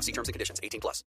[0.00, 0.02] law.
[0.02, 0.60] See terms and conditions.
[0.62, 1.04] 18 plus.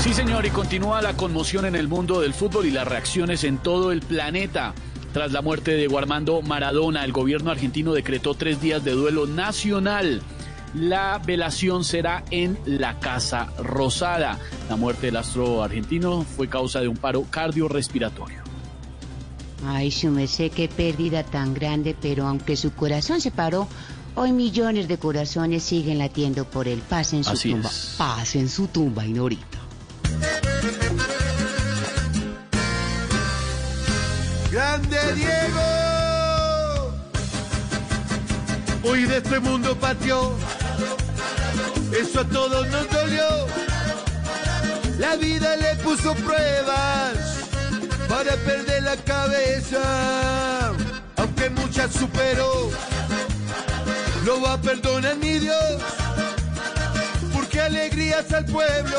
[0.00, 3.58] Sí, señor, y continúa la conmoción en el mundo del fútbol y las reacciones en
[3.58, 4.74] todo el planeta.
[5.12, 10.22] Tras la muerte de Guarmando Maradona, el gobierno argentino decretó tres días de duelo nacional.
[10.74, 14.38] La velación será en la Casa Rosada.
[14.68, 18.42] La muerte del astro argentino fue causa de un paro cardiorrespiratorio.
[19.66, 23.66] Ay, su merced, qué pérdida tan grande, pero aunque su corazón se paró,
[24.18, 26.82] hoy millones de corazones siguen latiendo por él.
[26.88, 27.68] Paz en su Así tumba.
[27.68, 27.94] es.
[27.96, 29.58] Paz en su tumba, Ignorita.
[34.50, 35.60] ¡Grande Diego!
[38.84, 40.32] Hoy de este mundo partió.
[41.98, 43.24] Eso a todos nos dolió.
[44.98, 47.14] La vida le puso pruebas
[48.08, 50.72] para perder la cabeza.
[51.16, 52.70] Aunque muchas superó,
[54.28, 55.82] lo va a perdonar mi Dios.
[57.32, 58.98] Porque alegrías al pueblo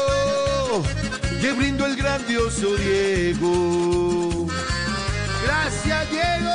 [1.40, 4.48] que brindó el grandioso Diego.
[5.46, 6.50] Gracias, Diego.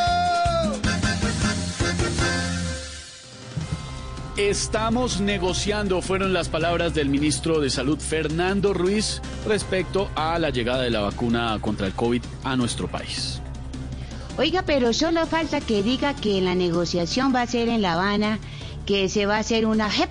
[4.37, 10.83] Estamos negociando, fueron las palabras del ministro de Salud Fernando Ruiz respecto a la llegada
[10.83, 13.41] de la vacuna contra el COVID a nuestro país.
[14.37, 18.41] Oiga, pero solo falta que diga que la negociación va a ser en La Habana,
[18.87, 20.11] que se va a hacer una JEP.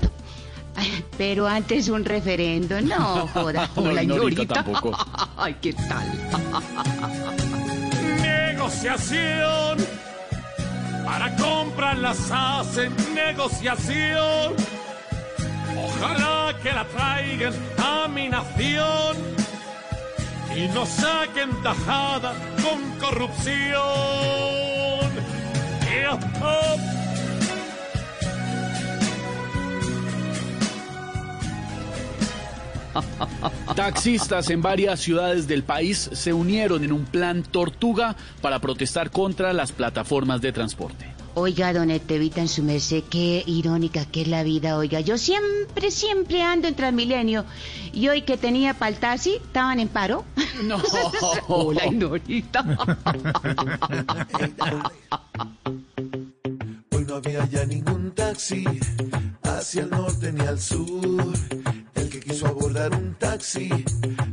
[1.17, 3.69] Pero antes un referendo, no, joda.
[3.75, 4.55] No, Hola, Ignorita.
[4.55, 4.97] tampoco.
[5.37, 6.07] Ay, ¿qué tal?
[8.21, 9.77] Negociación.
[11.05, 14.53] Para compras las hacen negociación.
[15.77, 19.17] Ojalá que la traigan a mi nación
[20.55, 23.73] y no saquen tajada con corrupción.
[25.91, 27.02] Yeah, oh.
[33.75, 39.53] Taxistas en varias ciudades del país se unieron en un plan tortuga para protestar contra
[39.53, 41.13] las plataformas de transporte.
[41.35, 44.99] Oiga, don Estevita, en su merced, qué irónica que es la vida, oiga.
[44.99, 47.43] Yo siempre, siempre ando en Transmilenio.
[47.91, 50.25] Y hoy que tenía para el taxi, estaban en paro.
[50.63, 50.77] No.
[51.47, 52.63] Hola, Ignorita.
[56.91, 58.65] Hoy no había ya ningún taxi
[59.41, 61.33] hacia el norte ni al sur.
[62.33, 63.69] Quiso abordar un taxi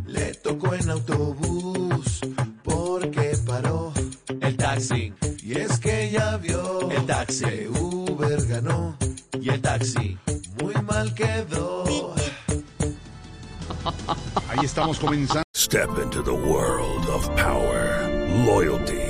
[0.07, 2.21] le tocó en autobús
[2.65, 3.93] porque paró
[4.41, 5.13] El taxi,
[5.43, 7.45] y es que ya vio El taxi.
[7.45, 8.97] que Uber ganó.
[9.39, 10.19] y el taxi.
[10.63, 11.85] Muy mal quedó.
[14.49, 15.43] Ahí estamos comenzando.
[15.55, 18.09] Step into the world of power,
[18.47, 19.10] loyalty,